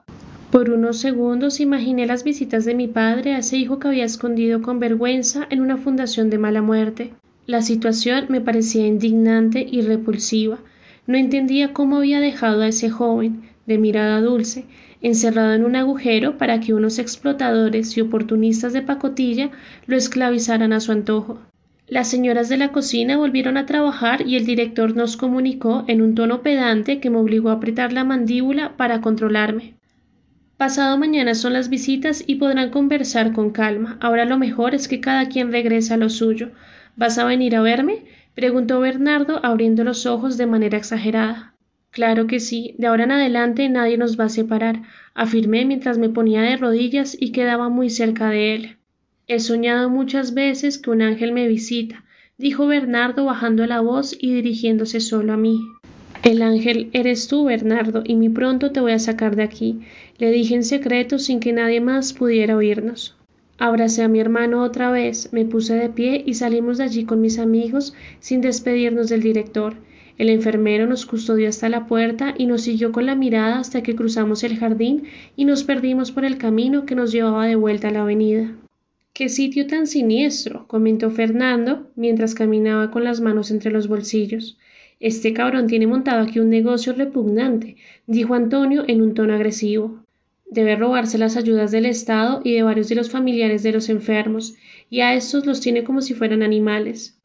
Por 0.50 0.68
unos 0.68 0.98
segundos 0.98 1.60
imaginé 1.60 2.04
las 2.04 2.24
visitas 2.24 2.66
de 2.66 2.74
mi 2.74 2.88
padre 2.88 3.32
a 3.32 3.38
ese 3.38 3.56
hijo 3.56 3.78
que 3.78 3.88
había 3.88 4.04
escondido 4.04 4.60
con 4.60 4.78
vergüenza 4.78 5.46
en 5.48 5.62
una 5.62 5.78
fundación 5.78 6.28
de 6.28 6.36
mala 6.36 6.60
muerte. 6.60 7.14
La 7.46 7.62
situación 7.62 8.26
me 8.28 8.42
parecía 8.42 8.86
indignante 8.86 9.66
y 9.66 9.80
repulsiva. 9.80 10.58
No 11.06 11.16
entendía 11.16 11.72
cómo 11.72 11.96
había 11.96 12.20
dejado 12.20 12.60
a 12.60 12.68
ese 12.68 12.90
joven, 12.90 13.48
de 13.66 13.78
mirada 13.78 14.20
dulce, 14.20 14.66
encerrado 15.08 15.52
en 15.52 15.64
un 15.64 15.76
agujero 15.76 16.38
para 16.38 16.60
que 16.60 16.74
unos 16.74 16.98
explotadores 16.98 17.96
y 17.96 18.00
oportunistas 18.00 18.72
de 18.72 18.82
pacotilla 18.82 19.50
lo 19.86 19.96
esclavizaran 19.96 20.72
a 20.72 20.80
su 20.80 20.92
antojo. 20.92 21.38
Las 21.86 22.08
señoras 22.08 22.48
de 22.48 22.56
la 22.56 22.72
cocina 22.72 23.18
volvieron 23.18 23.58
a 23.58 23.66
trabajar 23.66 24.26
y 24.26 24.36
el 24.36 24.46
director 24.46 24.96
nos 24.96 25.18
comunicó 25.18 25.84
en 25.86 26.00
un 26.00 26.14
tono 26.14 26.40
pedante 26.40 26.98
que 26.98 27.10
me 27.10 27.18
obligó 27.18 27.50
a 27.50 27.54
apretar 27.54 27.92
la 27.92 28.04
mandíbula 28.04 28.76
para 28.78 29.02
controlarme. 29.02 29.74
Pasado 30.56 30.96
mañana 30.96 31.34
son 31.34 31.52
las 31.52 31.68
visitas 31.68 32.24
y 32.26 32.36
podrán 32.36 32.70
conversar 32.70 33.32
con 33.32 33.50
calma. 33.50 33.98
Ahora 34.00 34.24
lo 34.24 34.38
mejor 34.38 34.74
es 34.74 34.88
que 34.88 35.00
cada 35.00 35.26
quien 35.26 35.52
regrese 35.52 35.92
a 35.92 35.98
lo 35.98 36.08
suyo. 36.08 36.52
¿Vas 36.96 37.18
a 37.18 37.24
venir 37.24 37.54
a 37.56 37.60
verme? 37.60 38.04
preguntó 38.34 38.80
Bernardo 38.80 39.44
abriendo 39.44 39.84
los 39.84 40.06
ojos 40.06 40.38
de 40.38 40.46
manera 40.46 40.78
exagerada. 40.78 41.53
Claro 41.94 42.26
que 42.26 42.40
sí, 42.40 42.74
de 42.76 42.88
ahora 42.88 43.04
en 43.04 43.12
adelante 43.12 43.68
nadie 43.68 43.96
nos 43.96 44.18
va 44.18 44.24
a 44.24 44.28
separar, 44.28 44.82
afirmé 45.14 45.64
mientras 45.64 45.96
me 45.96 46.08
ponía 46.08 46.42
de 46.42 46.56
rodillas 46.56 47.16
y 47.18 47.30
quedaba 47.30 47.68
muy 47.68 47.88
cerca 47.88 48.30
de 48.30 48.56
él. 48.56 48.76
He 49.28 49.38
soñado 49.38 49.88
muchas 49.90 50.34
veces 50.34 50.78
que 50.78 50.90
un 50.90 51.02
ángel 51.02 51.30
me 51.30 51.46
visita, 51.46 52.04
dijo 52.36 52.66
Bernardo 52.66 53.24
bajando 53.24 53.64
la 53.66 53.80
voz 53.80 54.16
y 54.20 54.34
dirigiéndose 54.34 54.98
solo 54.98 55.34
a 55.34 55.36
mí. 55.36 55.60
El 56.24 56.42
ángel 56.42 56.90
eres 56.94 57.28
tú, 57.28 57.44
Bernardo, 57.44 58.02
y 58.04 58.16
muy 58.16 58.28
pronto 58.28 58.72
te 58.72 58.80
voy 58.80 58.90
a 58.90 58.98
sacar 58.98 59.36
de 59.36 59.44
aquí, 59.44 59.82
le 60.18 60.32
dije 60.32 60.56
en 60.56 60.64
secreto 60.64 61.20
sin 61.20 61.38
que 61.38 61.52
nadie 61.52 61.80
más 61.80 62.12
pudiera 62.12 62.56
oírnos. 62.56 63.14
Abracé 63.56 64.02
a 64.02 64.08
mi 64.08 64.18
hermano 64.18 64.64
otra 64.64 64.90
vez, 64.90 65.32
me 65.32 65.44
puse 65.44 65.74
de 65.74 65.90
pie 65.90 66.24
y 66.26 66.34
salimos 66.34 66.78
de 66.78 66.84
allí 66.84 67.04
con 67.04 67.20
mis 67.20 67.38
amigos 67.38 67.94
sin 68.18 68.40
despedirnos 68.40 69.08
del 69.10 69.22
director. 69.22 69.76
El 70.16 70.28
enfermero 70.28 70.86
nos 70.86 71.06
custodió 71.06 71.48
hasta 71.48 71.68
la 71.68 71.86
puerta 71.86 72.34
y 72.38 72.46
nos 72.46 72.62
siguió 72.62 72.92
con 72.92 73.06
la 73.06 73.16
mirada 73.16 73.58
hasta 73.58 73.82
que 73.82 73.96
cruzamos 73.96 74.44
el 74.44 74.56
jardín 74.56 75.04
y 75.36 75.44
nos 75.44 75.64
perdimos 75.64 76.12
por 76.12 76.24
el 76.24 76.38
camino 76.38 76.86
que 76.86 76.94
nos 76.94 77.10
llevaba 77.10 77.46
de 77.46 77.56
vuelta 77.56 77.88
a 77.88 77.90
la 77.90 78.02
avenida. 78.02 78.54
Qué 79.12 79.28
sitio 79.28 79.66
tan 79.66 79.86
siniestro, 79.86 80.66
comentó 80.66 81.10
Fernando 81.10 81.90
mientras 81.96 82.34
caminaba 82.34 82.90
con 82.90 83.04
las 83.04 83.20
manos 83.20 83.50
entre 83.50 83.70
los 83.70 83.88
bolsillos. 83.88 84.58
Este 85.00 85.32
cabrón 85.32 85.66
tiene 85.66 85.86
montado 85.86 86.22
aquí 86.22 86.38
un 86.38 86.50
negocio 86.50 86.92
repugnante, 86.92 87.76
dijo 88.06 88.34
Antonio 88.34 88.84
en 88.86 89.02
un 89.02 89.14
tono 89.14 89.34
agresivo. 89.34 90.00
Debe 90.50 90.76
robarse 90.76 91.18
las 91.18 91.36
ayudas 91.36 91.72
del 91.72 91.86
Estado 91.86 92.40
y 92.44 92.54
de 92.54 92.62
varios 92.62 92.88
de 92.88 92.94
los 92.94 93.10
familiares 93.10 93.62
de 93.62 93.72
los 93.72 93.88
enfermos, 93.88 94.54
y 94.90 95.00
a 95.00 95.14
estos 95.14 95.46
los 95.46 95.60
tiene 95.60 95.82
como 95.82 96.00
si 96.00 96.14
fueran 96.14 96.42
animales. 96.42 97.18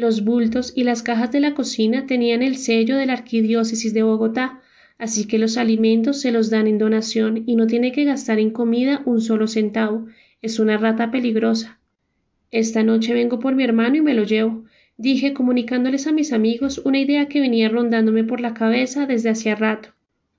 Los 0.00 0.24
bultos 0.24 0.72
y 0.74 0.84
las 0.84 1.02
cajas 1.02 1.30
de 1.30 1.40
la 1.40 1.52
cocina 1.52 2.06
tenían 2.06 2.42
el 2.42 2.56
sello 2.56 2.96
de 2.96 3.04
la 3.04 3.12
Arquidiócesis 3.12 3.92
de 3.92 4.02
Bogotá, 4.02 4.62
así 4.96 5.26
que 5.26 5.38
los 5.38 5.58
alimentos 5.58 6.22
se 6.22 6.32
los 6.32 6.48
dan 6.48 6.66
en 6.66 6.78
donación 6.78 7.42
y 7.44 7.54
no 7.54 7.66
tiene 7.66 7.92
que 7.92 8.04
gastar 8.04 8.38
en 8.38 8.48
comida 8.48 9.02
un 9.04 9.20
solo 9.20 9.46
centavo. 9.46 10.06
Es 10.40 10.58
una 10.58 10.78
rata 10.78 11.10
peligrosa. 11.10 11.80
Esta 12.50 12.82
noche 12.82 13.12
vengo 13.12 13.40
por 13.40 13.54
mi 13.54 13.62
hermano 13.62 13.96
y 13.96 14.00
me 14.00 14.14
lo 14.14 14.24
llevo, 14.24 14.64
dije 14.96 15.34
comunicándoles 15.34 16.06
a 16.06 16.12
mis 16.12 16.32
amigos 16.32 16.78
una 16.78 16.98
idea 16.98 17.28
que 17.28 17.42
venía 17.42 17.68
rondándome 17.68 18.24
por 18.24 18.40
la 18.40 18.54
cabeza 18.54 19.04
desde 19.04 19.28
hacía 19.28 19.54
rato. 19.54 19.90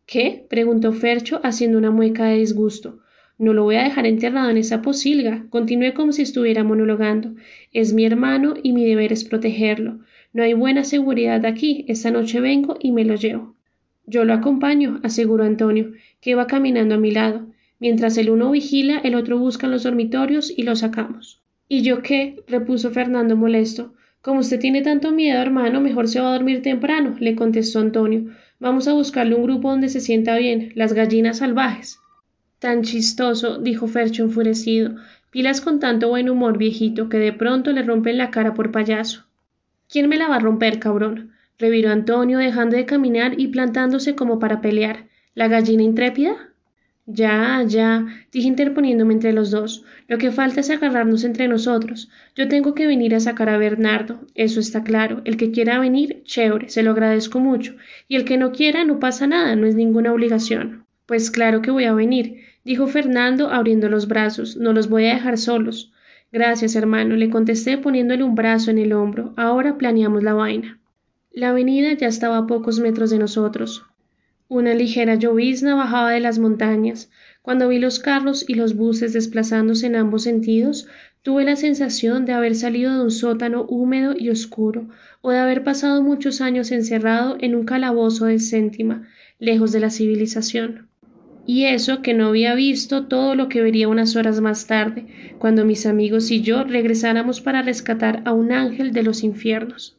¿Qué? 0.08 0.44
preguntó 0.50 0.91
Fercho 0.91 1.39
haciendo 1.44 1.77
una 1.77 1.91
mueca 1.91 2.25
de 2.25 2.39
disgusto. 2.39 2.98
No 3.41 3.55
lo 3.55 3.63
voy 3.63 3.77
a 3.77 3.83
dejar 3.83 4.05
enterrado 4.05 4.51
en 4.51 4.57
esa 4.57 4.83
posilga. 4.83 5.48
Continué 5.50 5.95
como 5.95 6.12
si 6.12 6.21
estuviera 6.21 6.63
monologando. 6.63 7.33
Es 7.74 7.91
mi 7.91 8.05
hermano 8.05 8.53
y 8.62 8.71
mi 8.71 8.86
deber 8.86 9.12
es 9.12 9.24
protegerlo. 9.24 9.98
No 10.31 10.43
hay 10.43 10.53
buena 10.53 10.83
seguridad 10.83 11.43
aquí. 11.48 11.83
Esta 11.88 12.12
noche 12.12 12.39
vengo 12.39 12.77
y 12.79 12.91
me 12.91 13.03
lo 13.03 13.15
llevo. 13.15 13.55
Yo 14.05 14.25
lo 14.25 14.33
acompaño, 14.33 15.00
aseguró 15.01 15.43
Antonio, 15.43 15.91
que 16.21 16.36
va 16.36 16.45
caminando 16.45 16.93
a 16.93 17.00
mi 17.00 17.10
lado. 17.10 17.48
Mientras 17.79 18.15
el 18.19 18.29
uno 18.29 18.51
vigila, 18.51 19.00
el 19.00 19.15
otro 19.15 19.39
busca 19.39 19.65
en 19.65 19.71
los 19.71 19.81
dormitorios 19.81 20.53
y 20.55 20.62
lo 20.62 20.75
sacamos. 20.75 21.41
¿Y 21.67 21.81
yo 21.81 22.03
qué? 22.03 22.43
repuso 22.45 22.91
Fernando 22.91 23.36
molesto. 23.36 23.95
Como 24.21 24.41
usted 24.41 24.60
tiene 24.60 24.83
tanto 24.83 25.12
miedo, 25.12 25.41
hermano, 25.41 25.81
mejor 25.81 26.07
se 26.07 26.19
va 26.19 26.29
a 26.29 26.33
dormir 26.33 26.62
temprano, 26.62 27.15
le 27.19 27.33
contestó 27.33 27.79
Antonio. 27.79 28.25
Vamos 28.60 28.88
a 28.88 28.93
buscarle 28.93 29.33
un 29.33 29.41
grupo 29.41 29.71
donde 29.71 29.89
se 29.89 30.00
sienta 30.00 30.38
bien, 30.38 30.74
las 30.75 30.93
gallinas 30.93 31.39
salvajes. 31.39 31.98
Tan 32.62 32.84
chistoso, 32.84 33.58
dijo 33.58 33.88
Fercho 33.88 34.22
enfurecido. 34.22 34.94
Pilas 35.32 35.62
con 35.62 35.80
tanto 35.80 36.10
buen 36.10 36.30
humor, 36.30 36.60
viejito, 36.60 37.10
que 37.10 37.18
de 37.18 37.34
pronto 37.34 37.72
le 37.72 37.82
rompen 37.82 38.20
la 38.20 38.30
cara 38.30 38.53
por 38.53 38.72
payaso. 38.72 39.25
¿Quién 39.89 40.08
me 40.08 40.18
la 40.18 40.27
va 40.27 40.36
a 40.36 40.39
romper, 40.39 40.77
cabrón? 40.77 41.32
reviró 41.58 41.89
Antonio, 41.89 42.38
dejando 42.38 42.77
de 42.77 42.86
caminar 42.86 43.39
y 43.39 43.48
plantándose 43.48 44.13
como 44.13 44.38
para 44.38 44.62
pelear. 44.62 45.08
¿La 45.34 45.48
gallina 45.48 45.82
intrépida? 45.82 46.36
Ya, 47.08 47.63
ya, 47.65 48.06
dije 48.32 48.50
interponiéndome 48.50 49.15
entre 49.15 49.34
los 49.34 49.50
dos. 49.50 49.84
Lo 50.08 50.20
que 50.20 50.30
falta 50.30 50.60
es 50.60 50.70
agarrarnos 50.70 51.24
entre 51.24 51.48
nosotros. 51.48 52.12
Yo 52.36 52.48
tengo 52.48 52.75
que 52.75 52.86
venir 52.86 53.15
a 53.15 53.20
sacar 53.20 53.50
a 53.50 53.58
Bernardo, 53.58 54.22
eso 54.36 54.60
está 54.60 54.84
claro. 54.84 55.24
El 55.25 55.36
que 55.36 55.50
quiera 55.50 55.80
venir, 55.80 56.22
chévere, 56.25 56.70
se 56.70 56.84
lo 56.84 56.91
agradezco 56.91 57.39
mucho. 57.39 57.75
Y 58.08 58.18
el 58.18 58.24
que 58.24 58.38
no 58.38 58.51
quiera, 58.51 58.86
no 58.86 59.00
pasa 59.00 59.25
nada, 59.25 59.56
no 59.56 59.65
es 59.65 59.74
ninguna 59.74 60.13
obligación. 60.13 60.86
Pues 61.08 61.32
claro 61.32 61.63
que 61.63 61.72
voy 61.72 61.86
a 61.86 61.94
venir 61.94 62.50
dijo 62.63 62.88
Fernando 62.88 63.50
abriendo 63.50 63.89
los 63.89 64.08
brazos. 64.08 64.58
No 64.58 64.74
los 64.74 64.89
voy 64.89 65.06
a 65.06 65.13
dejar 65.13 65.38
solos. 65.38 65.91
Gracias, 66.32 66.75
hermano, 66.75 67.15
le 67.15 67.30
contesté 67.30 67.77
poniéndole 67.77 68.24
un 68.24 68.36
brazo 68.36 68.72
en 68.72 68.77
el 68.77 68.94
hombro. 68.94 69.34
Ahora 69.36 69.77
planeamos 69.77 70.24
la 70.24 70.34
vaina. 70.34 70.80
La 71.32 71.50
avenida 71.50 71.94
ya 71.94 72.08
estaba 72.08 72.38
a 72.38 72.48
pocos 72.48 72.80
metros 72.80 73.10
de 73.10 73.20
nosotros. 73.20 73.86
Una 74.48 74.74
ligera 74.74 75.15
llovizna 75.15 75.75
bajaba 75.75 76.12
de 76.12 76.20
las 76.20 76.38
montañas. 76.38 77.10
Cuando 77.41 77.70
vi 77.70 77.80
los 77.80 78.00
carros 78.00 78.44
y 78.48 78.56
los 78.56 78.75
buses 78.75 79.13
desplazándose 79.13 79.88
en 79.88 79.96
ambos 79.96 80.24
sentidos, 80.24 80.88
tuve 81.22 81.46
la 81.46 81.56
sensación 81.56 82.25
de 82.25 82.34
haber 82.34 82.56
salido 82.56 82.94
de 82.94 83.01
un 83.01 83.12
sótano 83.12 83.63
húmedo 83.63 84.13
y 84.18 84.30
oscuro, 84.30 84.89
o 85.22 85.32
de 85.32 85.39
haber 85.39 85.63
pasado 85.63 86.03
muchos 86.03 86.41
años 86.41 86.72
encerrado 86.72 87.38
en 87.39 87.56
un 87.56 87.63
calabozo 87.63 88.25
de 88.25 88.39
céntima, 88.39 89.08
lejos 89.39 89.72
de 89.72 89.80
la 89.80 89.89
civilización. 89.89 90.90
Y 91.51 91.65
eso 91.65 92.01
que 92.01 92.13
no 92.13 92.27
había 92.27 92.55
visto 92.55 93.08
todo 93.08 93.36
lo 93.36 93.50
que 93.50 93.62
vería 93.62 93.89
unas 93.89 94.15
horas 94.15 94.39
más 94.39 94.67
tarde, 94.67 95.36
cuando 95.38 95.65
mis 95.65 95.86
amigos 95.86 96.31
y 96.31 96.41
yo 96.41 96.63
regresáramos 96.63 97.41
para 97.41 97.62
rescatar 97.62 98.22
a 98.24 98.31
un 98.31 98.53
ángel 98.53 98.93
de 98.93 99.03
los 99.03 99.22
infiernos. 99.22 99.98